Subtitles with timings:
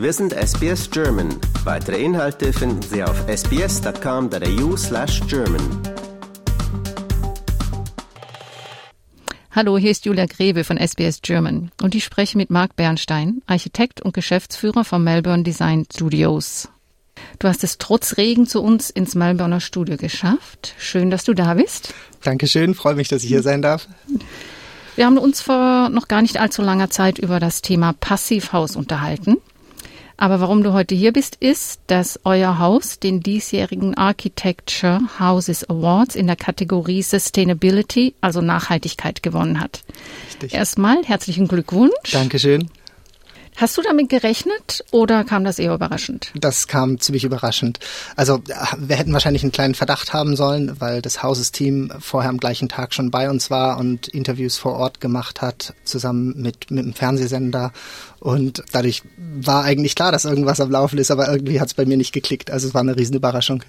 [0.00, 1.28] Wir sind SBS German.
[1.64, 5.60] Weitere Inhalte finden Sie auf sbs.com.au slash German.
[9.50, 14.00] Hallo, hier ist Julia Grebe von SBS German und ich spreche mit Marc Bernstein, Architekt
[14.00, 16.70] und Geschäftsführer von Melbourne Design Studios.
[17.38, 20.74] Du hast es trotz Regen zu uns ins Melbourner Studio geschafft.
[20.78, 21.92] Schön, dass du da bist.
[22.22, 23.86] Dankeschön, freue mich, dass ich hier sein darf.
[24.96, 29.36] Wir haben uns vor noch gar nicht allzu langer Zeit über das Thema Passivhaus unterhalten.
[30.20, 36.14] Aber warum du heute hier bist, ist, dass euer Haus den diesjährigen Architecture Houses Awards
[36.14, 39.80] in der Kategorie Sustainability, also Nachhaltigkeit, gewonnen hat.
[40.28, 40.52] Richtig.
[40.52, 42.12] Erstmal herzlichen Glückwunsch.
[42.12, 42.68] Dankeschön.
[43.60, 46.32] Hast du damit gerechnet oder kam das eher überraschend?
[46.34, 47.78] Das kam ziemlich überraschend.
[48.16, 48.42] Also
[48.78, 52.94] wir hätten wahrscheinlich einen kleinen Verdacht haben sollen, weil das Hauses-Team vorher am gleichen Tag
[52.94, 57.72] schon bei uns war und Interviews vor Ort gemacht hat, zusammen mit, mit dem Fernsehsender.
[58.18, 61.84] Und dadurch war eigentlich klar, dass irgendwas am Laufen ist, aber irgendwie hat es bei
[61.84, 62.50] mir nicht geklickt.
[62.50, 63.62] Also es war eine riesen Überraschung.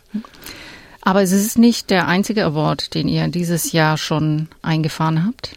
[1.02, 5.56] Aber es ist nicht der einzige Award, den ihr dieses Jahr schon eingefahren habt?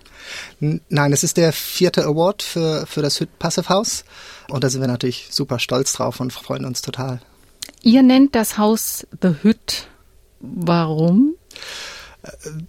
[0.60, 4.04] Nein, es ist der vierte Award für, für das Hüt Passive House.
[4.48, 7.20] Und da sind wir natürlich super stolz drauf und freuen uns total.
[7.82, 9.88] Ihr nennt das Haus The Hüt.
[10.40, 11.34] Warum?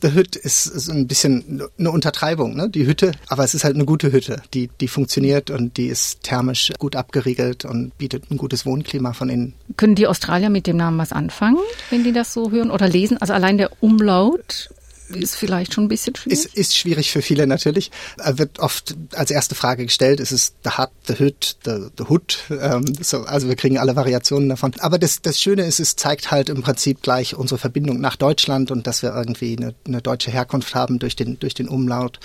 [0.02, 2.70] The Hüt ist, ist ein bisschen eine Untertreibung, ne?
[2.70, 6.24] die Hütte, aber es ist halt eine gute Hütte, die, die funktioniert und die ist
[6.24, 9.54] thermisch gut abgeriegelt und bietet ein gutes Wohnklima von innen.
[9.78, 13.18] Können die Australier mit dem Namen was anfangen, wenn die das so hören oder lesen?
[13.18, 14.70] Also allein der Umlaut
[15.10, 16.46] ist vielleicht schon ein bisschen schwierig.
[16.46, 17.92] Ist, ist schwierig für viele natürlich.
[18.18, 22.04] Er wird oft als erste Frage gestellt, ist es the hut, the hood, the, the
[22.10, 22.38] hood?
[22.50, 24.74] Ähm, so, also wir kriegen alle Variationen davon.
[24.80, 28.72] Aber das, das Schöne ist, es zeigt halt im Prinzip gleich unsere Verbindung nach Deutschland
[28.72, 32.20] und dass wir irgendwie eine, eine deutsche Herkunft haben durch den, durch den Umlaut.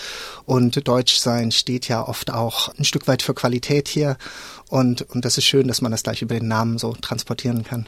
[0.47, 4.17] Und Deutsch sein steht ja oft auch ein Stück weit für Qualität hier.
[4.69, 7.87] Und, und das ist schön, dass man das gleich über den Namen so transportieren kann.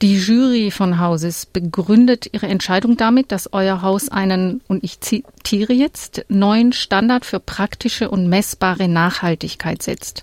[0.00, 5.72] Die Jury von Hauses begründet ihre Entscheidung damit, dass euer Haus einen, und ich zitiere
[5.72, 10.22] jetzt, neuen Standard für praktische und messbare Nachhaltigkeit setzt.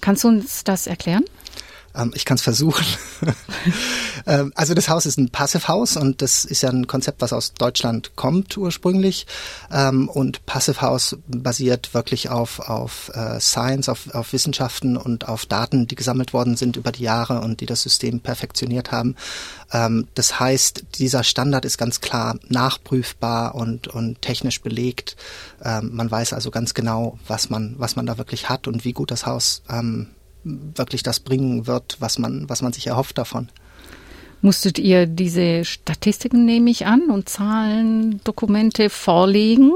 [0.00, 1.24] Kannst du uns das erklären?
[1.94, 2.84] Ähm, ich kann es versuchen.
[4.26, 7.54] ähm, also das Haus ist ein Passivhaus und das ist ja ein Konzept, was aus
[7.54, 9.26] Deutschland kommt ursprünglich.
[9.72, 15.86] Ähm, und Passivhaus basiert wirklich auf, auf äh, Science, auf, auf Wissenschaften und auf Daten,
[15.86, 19.16] die gesammelt worden sind über die Jahre und die das System perfektioniert haben.
[19.72, 25.16] Ähm, das heißt, dieser Standard ist ganz klar nachprüfbar und, und technisch belegt.
[25.62, 28.92] Ähm, man weiß also ganz genau, was man, was man da wirklich hat und wie
[28.92, 30.08] gut das Haus ähm,
[30.44, 33.48] wirklich das bringen wird, was man, was man sich erhofft davon.
[34.42, 39.72] Musstet ihr diese Statistiken, nehme ich an, und Zahlen, Dokumente vorlegen?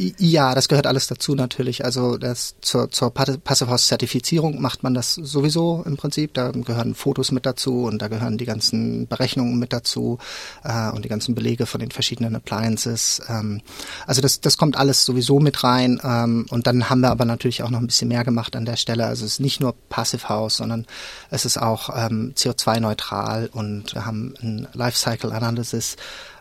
[0.00, 1.84] Ja, das gehört alles dazu natürlich.
[1.84, 6.34] Also das, zur, zur Passivhaus-Zertifizierung macht man das sowieso im Prinzip.
[6.34, 10.18] Da gehören Fotos mit dazu und da gehören die ganzen Berechnungen mit dazu
[10.62, 13.20] äh, und die ganzen Belege von den verschiedenen Appliances.
[13.28, 13.60] Ähm,
[14.06, 16.00] also das, das kommt alles sowieso mit rein.
[16.04, 18.76] Ähm, und dann haben wir aber natürlich auch noch ein bisschen mehr gemacht an der
[18.76, 19.04] Stelle.
[19.04, 20.86] Also es ist nicht nur Passivhaus, sondern
[21.30, 25.96] es ist auch ähm, CO2-neutral und wir haben ein Lifecycle Analysis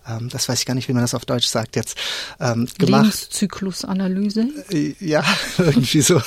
[0.07, 1.97] ähm, das weiß ich gar nicht, wie man das auf Deutsch sagt jetzt,
[2.39, 3.03] ähm, gemacht.
[3.03, 4.47] Lebenszyklusanalyse?
[4.71, 5.23] Äh, ja,
[5.57, 6.21] irgendwie so.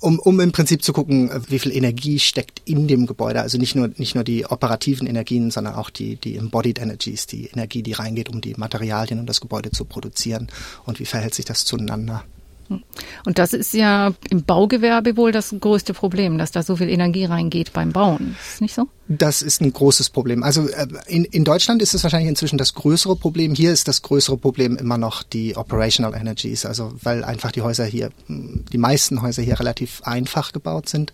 [0.00, 3.40] um, um im Prinzip zu gucken, wie viel Energie steckt in dem Gebäude.
[3.42, 7.46] Also nicht nur, nicht nur die operativen Energien, sondern auch die, die Embodied Energies, die
[7.46, 10.48] Energie, die reingeht, um die Materialien und das Gebäude zu produzieren.
[10.84, 12.24] Und wie verhält sich das zueinander?
[13.26, 17.24] Und das ist ja im Baugewerbe wohl das größte Problem, dass da so viel Energie
[17.24, 18.36] reingeht beim Bauen.
[18.40, 18.88] Ist nicht so?
[19.12, 20.44] Das ist ein großes Problem.
[20.44, 23.56] Also äh, in, in Deutschland ist es wahrscheinlich inzwischen das größere Problem.
[23.56, 27.84] Hier ist das größere Problem immer noch die Operational Energies, also weil einfach die Häuser
[27.84, 31.12] hier, die meisten Häuser hier relativ einfach gebaut sind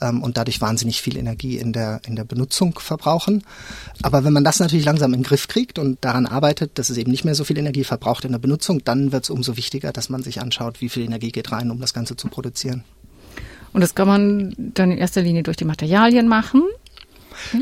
[0.00, 3.42] ähm, und dadurch wahnsinnig viel Energie in der, in der Benutzung verbrauchen.
[4.02, 6.96] Aber wenn man das natürlich langsam in den Griff kriegt und daran arbeitet, dass es
[6.96, 9.90] eben nicht mehr so viel Energie verbraucht in der Benutzung, dann wird es umso wichtiger,
[9.92, 12.84] dass man sich anschaut, wie viel Energie geht rein, um das Ganze zu produzieren.
[13.72, 16.62] Und das kann man dann in erster Linie durch die Materialien machen.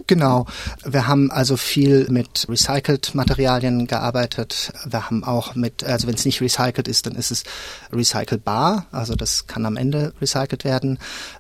[0.07, 0.47] Genau.
[0.85, 4.73] Wir haben also viel mit recycled Materialien gearbeitet.
[4.85, 7.45] Wir haben auch mit, also wenn es nicht recycelt ist, dann ist es
[7.93, 8.87] recycelbar.
[8.93, 10.99] Also das kann am Ende recycelt werden.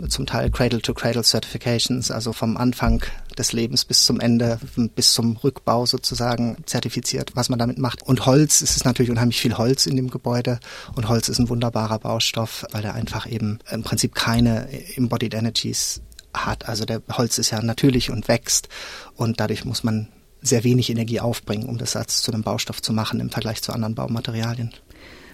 [0.09, 3.03] Zum Teil Cradle-to-Cradle Certifications, also vom Anfang
[3.39, 4.59] des Lebens bis zum Ende,
[4.95, 8.03] bis zum Rückbau sozusagen zertifiziert, was man damit macht.
[8.03, 10.61] Und Holz, es ist natürlich unheimlich viel Holz in dem Gebäude
[10.95, 16.03] und Holz ist ein wunderbarer Baustoff, weil er einfach eben im Prinzip keine Embodied Energies
[16.35, 16.69] hat.
[16.69, 18.69] Also der Holz ist ja natürlich und wächst
[19.15, 20.09] und dadurch muss man
[20.43, 23.73] sehr wenig Energie aufbringen, um das Satz zu einem Baustoff zu machen im Vergleich zu
[23.73, 24.73] anderen Baumaterialien.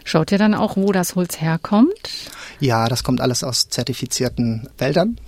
[0.05, 2.31] Schaut ihr dann auch, wo das Holz herkommt?
[2.61, 5.19] Ja, das kommt alles aus zertifizierten Wäldern.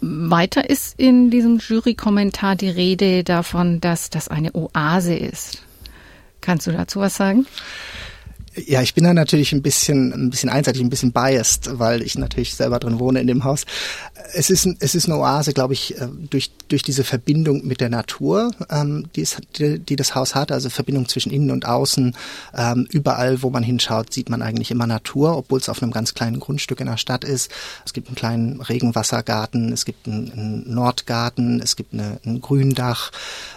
[0.00, 5.62] Weiter ist in diesem Jurykommentar die Rede davon, dass das eine Oase ist.
[6.40, 7.46] Kannst du dazu was sagen?
[8.64, 12.16] Ja, ich bin da natürlich ein bisschen, ein bisschen einseitig, ein bisschen biased, weil ich
[12.16, 13.66] natürlich selber drin wohne in dem Haus.
[14.32, 17.90] Es ist, es ist eine Oase, glaube ich, äh, durch, durch diese Verbindung mit der
[17.90, 22.16] Natur, ähm, die, es, die, die das Haus hat, also Verbindung zwischen innen und außen.
[22.56, 26.14] Ähm, überall, wo man hinschaut, sieht man eigentlich immer Natur, obwohl es auf einem ganz
[26.14, 27.50] kleinen Grundstück in der Stadt ist.
[27.84, 33.12] Es gibt einen kleinen Regenwassergarten, es gibt einen, einen Nordgarten, es gibt eine, ein Gründach.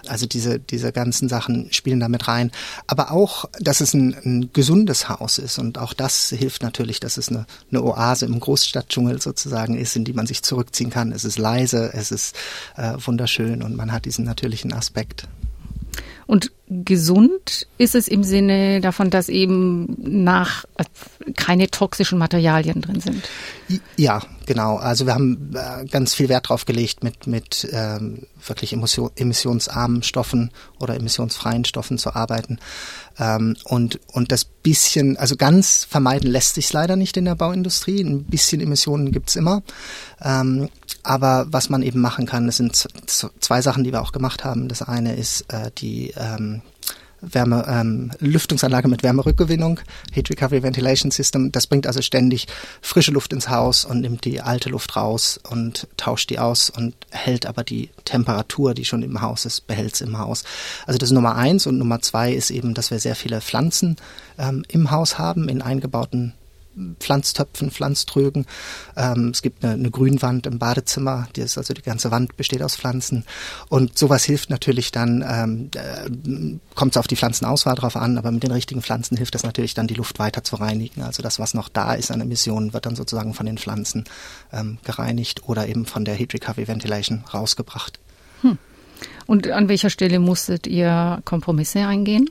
[0.07, 2.51] Also diese, diese ganzen Sachen spielen damit rein.
[2.85, 5.59] Aber auch, dass es ein, ein gesundes Haus ist.
[5.59, 10.05] Und auch das hilft natürlich, dass es eine, eine Oase im Großstadtdschungel sozusagen ist, in
[10.05, 11.11] die man sich zurückziehen kann.
[11.11, 12.35] Es ist leise, es ist
[12.77, 15.27] äh, wunderschön und man hat diesen natürlichen Aspekt.
[16.29, 20.83] Und gesund ist es im Sinne davon, dass eben nach äh,
[21.35, 23.29] keine toxischen Materialien drin sind.
[23.97, 24.77] Ja, genau.
[24.77, 30.03] Also wir haben äh, ganz viel Wert drauf gelegt, mit mit ähm, wirklich emission, emissionsarmen
[30.03, 32.59] Stoffen oder emissionsfreien Stoffen zu arbeiten.
[33.19, 38.01] Ähm, und und das bisschen, also ganz vermeiden lässt sich leider nicht in der Bauindustrie.
[38.01, 39.61] Ein bisschen Emissionen gibt's immer.
[40.21, 40.69] Ähm,
[41.03, 44.67] aber was man eben machen kann, das sind zwei Sachen, die wir auch gemacht haben.
[44.67, 46.61] Das eine ist äh, die ähm,
[47.21, 49.79] Wärme, ähm, Lüftungsanlage mit Wärmerückgewinnung,
[50.11, 51.51] Heat Recovery Ventilation System.
[51.51, 52.47] Das bringt also ständig
[52.81, 56.95] frische Luft ins Haus und nimmt die alte Luft raus und tauscht die aus und
[57.11, 60.43] hält aber die Temperatur, die schon im Haus ist, behält es im Haus.
[60.85, 63.97] Also das ist Nummer eins und Nummer zwei ist eben, dass wir sehr viele Pflanzen
[64.37, 66.33] ähm, im Haus haben, in eingebauten
[66.99, 68.45] Pflanztöpfen, Pflanztrögen.
[68.95, 72.61] Ähm, es gibt eine, eine Grünwand im Badezimmer, die ist also die ganze Wand besteht
[72.61, 73.25] aus Pflanzen.
[73.69, 78.31] Und sowas hilft natürlich dann, ähm, äh, kommt es auf die Pflanzenauswahl drauf an, aber
[78.31, 81.01] mit den richtigen Pflanzen hilft das natürlich dann, die Luft weiter zu reinigen.
[81.01, 84.05] Also das, was noch da ist an Emissionen, wird dann sozusagen von den Pflanzen
[84.53, 87.99] ähm, gereinigt oder eben von der Heat Recovery Ventilation rausgebracht.
[88.41, 88.57] Hm.
[89.25, 92.29] Und an welcher Stelle musstet ihr Kompromisse eingehen?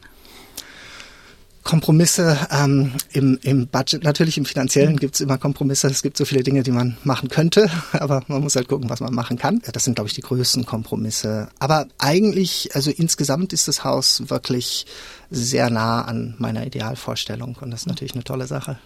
[1.69, 5.87] Kompromisse ähm, im, im Budget, natürlich im finanziellen gibt es immer Kompromisse.
[5.89, 9.01] Es gibt so viele Dinge, die man machen könnte, aber man muss halt gucken, was
[9.01, 9.61] man machen kann.
[9.71, 11.51] Das sind, glaube ich, die größten Kompromisse.
[11.59, 14.87] Aber eigentlich, also insgesamt ist das Haus wirklich
[15.31, 18.79] sehr nah an meiner Idealvorstellung und das ist natürlich eine tolle Sache.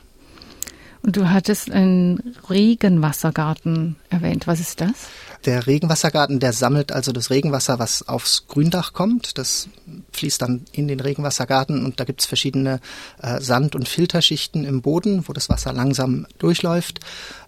[1.03, 4.47] Und du hattest einen Regenwassergarten erwähnt.
[4.47, 5.09] Was ist das?
[5.45, 9.37] Der Regenwassergarten, der sammelt also das Regenwasser, was aufs Gründach kommt.
[9.37, 9.69] Das
[10.13, 12.79] fließt dann in den Regenwassergarten und da gibt's verschiedene
[13.21, 17.01] äh, Sand- und Filterschichten im Boden, wo das Wasser langsam durchläuft.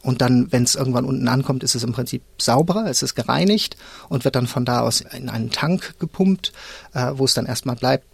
[0.02, 3.76] Und dann, wenn es irgendwann unten ankommt, ist es im Prinzip sauberer, es ist gereinigt
[4.08, 6.52] und wird dann von da aus in einen Tank gepumpt,
[6.92, 8.06] äh, wo es dann erstmal bleibt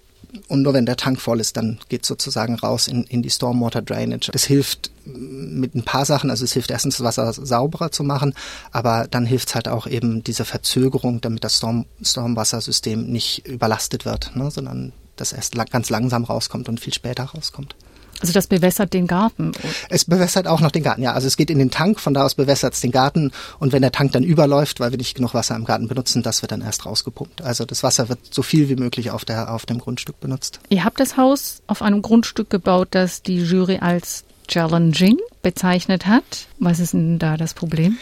[0.48, 3.82] und nur wenn der Tank voll ist, dann geht sozusagen raus in, in die Stormwater
[3.82, 4.30] Drainage.
[4.32, 8.34] Das hilft mit ein paar Sachen, also es hilft erstens das Wasser sauberer zu machen,
[8.70, 14.04] aber dann hilft es halt auch eben diese Verzögerung, damit das Storm, Stormwassersystem nicht überlastet
[14.04, 17.74] wird, ne, sondern das erst ganz langsam rauskommt und viel später rauskommt.
[18.20, 19.52] Also das bewässert den Garten?
[19.88, 21.12] Es bewässert auch noch den Garten, ja.
[21.12, 23.82] Also es geht in den Tank, von da aus bewässert es den Garten und wenn
[23.82, 26.60] der Tank dann überläuft, weil wir nicht genug Wasser im Garten benutzen, das wird dann
[26.60, 27.42] erst rausgepumpt.
[27.42, 30.60] Also das Wasser wird so viel wie möglich auf, der, auf dem Grundstück benutzt.
[30.68, 36.48] Ihr habt das Haus auf einem Grundstück gebaut, das die Jury als challenging bezeichnet hat.
[36.58, 37.96] Was ist denn da das Problem?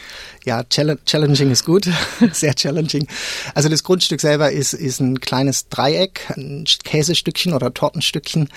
[0.44, 1.88] Ja, challenging ist gut,
[2.32, 3.06] sehr challenging.
[3.54, 8.48] Also das Grundstück selber ist, ist ein kleines Dreieck, ein Käsestückchen oder Tortenstückchen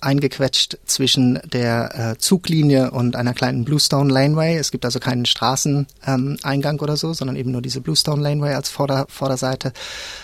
[0.00, 4.56] eingequetscht zwischen der äh, Zuglinie und einer kleinen Bluestone Laneway.
[4.56, 8.70] Es gibt also keinen Straßeneingang ähm, oder so, sondern eben nur diese Bluestone Laneway als
[8.70, 9.72] Vorder Vorderseite.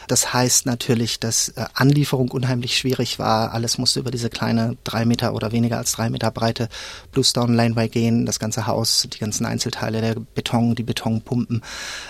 [0.08, 3.52] Das heißt natürlich, dass äh, Anlieferung unheimlich schwierig war.
[3.52, 6.68] Alles musste über diese kleine drei Meter oder weniger als drei Meter breite
[7.12, 11.62] Bluestone Laneway gehen gehen, das ganze Haus, die ganzen Einzelteile, der Beton, die Betonpumpen.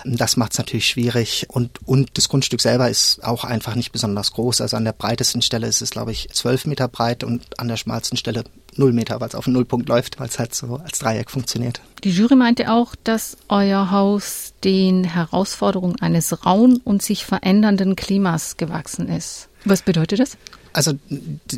[0.05, 1.47] Das macht es natürlich schwierig.
[1.49, 4.61] Und, und das Grundstück selber ist auch einfach nicht besonders groß.
[4.61, 7.77] Also an der breitesten Stelle ist es, glaube ich, zwölf Meter breit und an der
[7.77, 8.43] schmalsten Stelle
[8.75, 11.81] null Meter, weil es auf den Nullpunkt läuft, weil es halt so als Dreieck funktioniert.
[12.03, 18.57] Die Jury meinte auch, dass euer Haus den Herausforderungen eines rauen und sich verändernden Klimas
[18.57, 19.46] gewachsen ist.
[19.65, 20.37] Was bedeutet das?
[20.73, 20.93] Also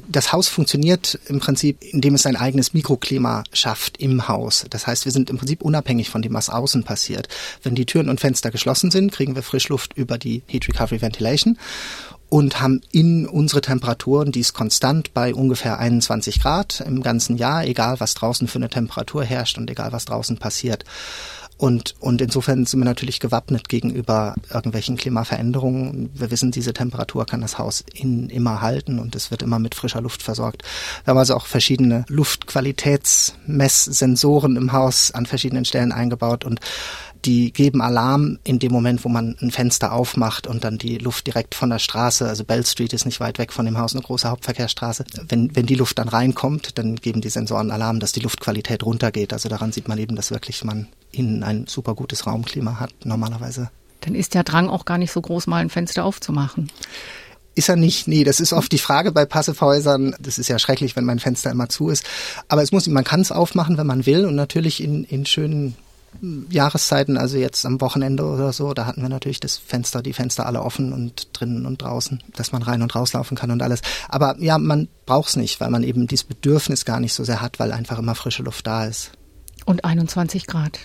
[0.07, 4.65] das Haus funktioniert im Prinzip, indem es sein eigenes Mikroklima schafft im Haus.
[4.69, 7.27] Das heißt, wir sind im Prinzip unabhängig von dem, was außen passiert.
[7.61, 11.57] Wenn die Türen und Fenster geschlossen sind, kriegen wir Frischluft über die Heat Recovery Ventilation
[12.29, 17.65] und haben in unsere Temperaturen, die ist konstant bei ungefähr 21 Grad im ganzen Jahr,
[17.65, 20.85] egal was draußen für eine Temperatur herrscht und egal was draußen passiert.
[21.59, 26.09] Und, und insofern sind wir natürlich gewappnet gegenüber irgendwelchen Klimaveränderungen.
[26.13, 29.75] Wir wissen, diese Temperatur kann das Haus innen immer halten und es wird immer mit
[29.75, 30.63] frischer Luft versorgt.
[31.03, 36.61] Wir haben also auch verschiedene Luftqualitätsmesssensoren im Haus an verschiedenen Stellen eingebaut und
[37.25, 41.27] die geben Alarm in dem Moment, wo man ein Fenster aufmacht und dann die Luft
[41.27, 44.03] direkt von der Straße, also Bell Street ist nicht weit weg von dem Haus, eine
[44.03, 45.05] große Hauptverkehrsstraße.
[45.27, 49.33] Wenn, wenn die Luft dann reinkommt, dann geben die Sensoren Alarm, dass die Luftqualität runtergeht.
[49.33, 53.69] Also daran sieht man eben, dass wirklich man innen ein super gutes Raumklima hat, normalerweise.
[54.01, 56.71] Dann ist der Drang auch gar nicht so groß, mal ein Fenster aufzumachen.
[57.55, 60.15] Ist er nicht, nee, das ist oft die Frage bei Passivhäusern.
[60.21, 62.05] Das ist ja schrecklich, wenn mein Fenster immer zu ist.
[62.47, 65.75] Aber es muss, man kann es aufmachen, wenn man will und natürlich in, in schönen
[66.49, 70.45] Jahreszeiten, also jetzt am Wochenende oder so, da hatten wir natürlich das Fenster, die Fenster
[70.45, 73.81] alle offen und drinnen und draußen, dass man rein und rauslaufen kann und alles.
[74.07, 77.41] Aber ja, man braucht es nicht, weil man eben dieses Bedürfnis gar nicht so sehr
[77.41, 79.11] hat, weil einfach immer frische Luft da ist.
[79.65, 80.79] Und 21 Grad.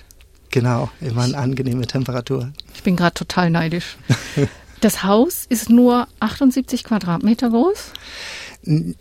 [0.50, 2.52] Genau, immer eine angenehme Temperatur.
[2.74, 3.96] Ich bin gerade total neidisch.
[4.80, 7.92] Das Haus ist nur 78 Quadratmeter groß.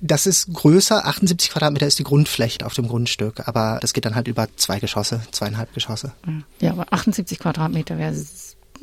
[0.02, 4.16] Das ist größer, 78 Quadratmeter ist die Grundfläche auf dem Grundstück, aber das geht dann
[4.16, 6.12] halt über zwei Geschosse, zweieinhalb Geschosse.
[6.60, 8.14] Ja, aber 78 Quadratmeter wäre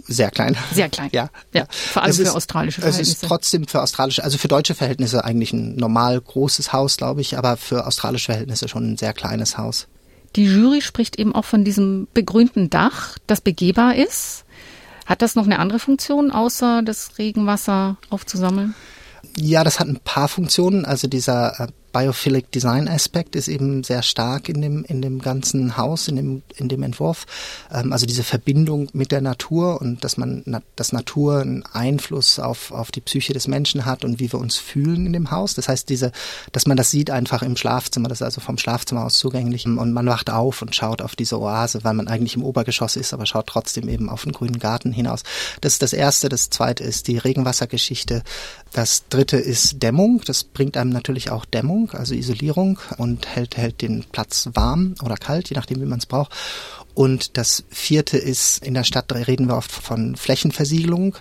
[0.07, 0.57] sehr klein.
[0.73, 1.11] Sehr klein.
[1.13, 1.29] Ja.
[1.53, 1.67] ja.
[1.71, 3.13] Vor allem es für ist, australische Verhältnisse.
[3.13, 7.21] Es ist trotzdem für australische, also für deutsche Verhältnisse eigentlich ein normal großes Haus, glaube
[7.21, 9.89] ich, aber für australische Verhältnisse schon ein sehr kleines Haus.
[10.37, 14.45] Die Jury spricht eben auch von diesem begrünten Dach, das begehbar ist.
[15.07, 18.75] Hat das noch eine andere Funktion, außer das Regenwasser aufzusammeln?
[19.37, 20.85] Ja, das hat ein paar Funktionen.
[20.85, 25.77] Also dieser äh, Biophilic Design Aspekt ist eben sehr stark in dem, in dem ganzen
[25.77, 27.27] Haus, in dem, in dem Entwurf.
[27.73, 32.73] Ähm, also diese Verbindung mit der Natur und dass man, dass Natur einen Einfluss auf,
[32.73, 35.55] auf die Psyche des Menschen hat und wie wir uns fühlen in dem Haus.
[35.55, 36.13] Das heißt, diese,
[36.53, 39.93] dass man das sieht einfach im Schlafzimmer, das ist also vom Schlafzimmer aus zugänglich und
[39.93, 43.27] man wacht auf und schaut auf diese Oase, weil man eigentlich im Obergeschoss ist, aber
[43.27, 45.23] schaut trotzdem eben auf den grünen Garten hinaus.
[45.61, 46.29] Das ist das erste.
[46.29, 48.23] Das zweite ist die Regenwassergeschichte.
[48.73, 50.23] Das dritte ist Dämmung.
[50.25, 51.80] Das bringt einem natürlich auch Dämmung.
[51.81, 55.99] Dämmung, also Isolierung und hält, hält den Platz warm oder kalt, je nachdem, wie man
[55.99, 56.33] es braucht.
[56.95, 61.17] Und das vierte ist, in der Stadt reden wir oft von Flächenversiegelung,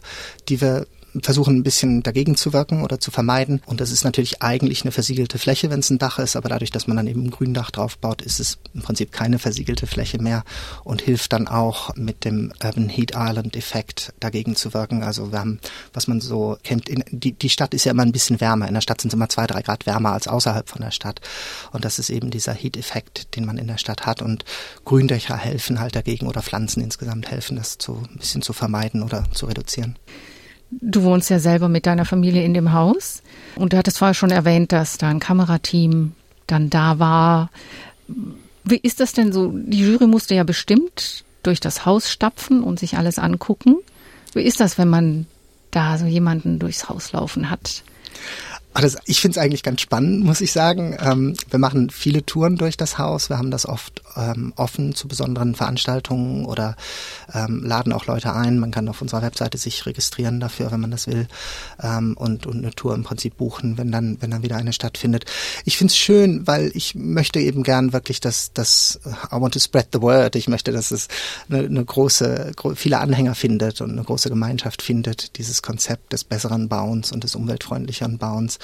[0.50, 0.88] die wir
[1.22, 3.62] versuchen ein bisschen dagegen zu wirken oder zu vermeiden.
[3.66, 6.72] Und das ist natürlich eigentlich eine versiegelte Fläche, wenn es ein Dach ist, aber dadurch,
[6.72, 10.22] dass man dann eben ein Gründach drauf baut, ist es im Prinzip keine versiegelte Fläche
[10.22, 10.44] mehr
[10.84, 15.04] und hilft dann auch mit dem Urban Heat Island Effekt dagegen zu wirken.
[15.04, 15.60] Also wir haben,
[15.94, 18.68] was man so kennt, in, die, die Stadt ist ja immer ein bisschen wärmer.
[18.68, 21.22] In der Stadt sind es immer zwei, drei Grad wärmer als außerhalb von der Stadt.
[21.72, 24.22] Und das ist eben dieser Heat-Effekt, den man in der Stadt hat.
[24.22, 24.46] Und
[24.86, 29.26] Gründächer helfen halt dagegen oder Pflanzen insgesamt helfen, das zu, ein bisschen zu vermeiden oder
[29.32, 29.98] zu reduzieren.
[30.72, 33.24] Du wohnst ja selber mit deiner Familie in dem Haus
[33.56, 36.14] und du hattest vorher schon erwähnt, dass da ein Kamerateam
[36.48, 37.50] dann da war.
[38.64, 39.52] Wie ist das denn so?
[39.54, 43.78] Die Jury musste ja bestimmt durch das Haus stapfen und sich alles angucken.
[44.34, 45.26] Wie ist das, wenn man
[45.72, 47.84] da so jemanden durchs Haus laufen hat?
[48.82, 50.98] das, ich finde es eigentlich ganz spannend, muss ich sagen.
[51.02, 53.30] Ähm, wir machen viele Touren durch das Haus.
[53.30, 56.76] Wir haben das oft ähm, offen zu besonderen Veranstaltungen oder
[57.34, 58.60] ähm, laden auch Leute ein.
[58.60, 61.28] Man kann auf unserer Webseite sich registrieren dafür, wenn man das will,
[61.82, 65.26] ähm, und, und eine Tour im Prinzip buchen, wenn dann, wenn dann wieder eine stattfindet.
[65.66, 69.00] Ich finde es schön, weil ich möchte eben gern wirklich, dass das
[69.32, 70.36] I want to spread the word.
[70.36, 71.08] Ich möchte, dass es
[71.50, 76.24] eine, eine große, gro viele Anhänger findet und eine große Gemeinschaft findet, dieses Konzept des
[76.24, 78.60] besseren Bauens und des umweltfreundlicheren Bauens.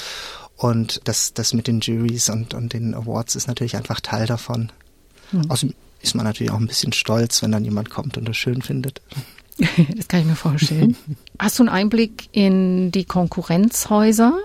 [0.57, 4.71] Und das, das mit den Juries und, und den Awards ist natürlich einfach Teil davon.
[5.31, 5.49] Mhm.
[5.49, 8.61] Außerdem ist man natürlich auch ein bisschen stolz, wenn dann jemand kommt und das schön
[8.61, 9.01] findet.
[9.95, 10.97] Das kann ich mir vorstellen.
[11.39, 14.37] Hast du einen Einblick in die Konkurrenzhäuser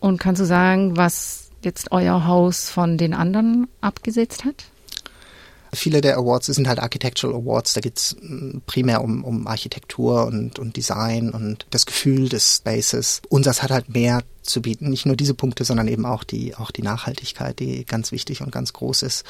[0.00, 4.64] und kannst du sagen, was jetzt euer Haus von den anderen abgesetzt hat?
[5.74, 10.58] Viele der Awards sind halt Architectural Awards, da geht's mm, primär um, um Architektur und,
[10.58, 13.22] und Design und das Gefühl des Spaces.
[13.28, 14.90] Unseres hat halt mehr zu bieten.
[14.90, 18.52] Nicht nur diese Punkte, sondern eben auch die, auch die Nachhaltigkeit, die ganz wichtig und
[18.52, 19.24] ganz groß ist.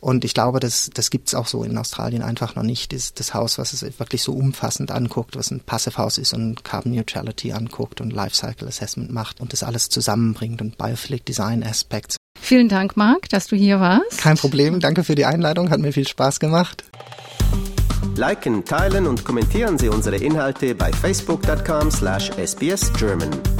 [0.00, 2.92] Und ich glaube, das, das gibt's auch so in Australien einfach noch nicht.
[2.92, 6.64] Das, das Haus, was es wirklich so umfassend anguckt, was ein Passive House ist und
[6.64, 12.16] Carbon Neutrality anguckt und Lifecycle Assessment macht und das alles zusammenbringt und Biophilic Design Aspects.
[12.46, 14.18] Vielen Dank, Marc, dass du hier warst.
[14.18, 14.78] Kein Problem.
[14.78, 15.70] Danke für die Einladung.
[15.70, 16.84] Hat mir viel Spaß gemacht.
[18.14, 23.55] Liken, teilen und kommentieren Sie unsere Inhalte bei facebook.com/sbsgerman.